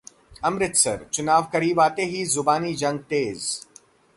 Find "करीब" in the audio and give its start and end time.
1.53-1.79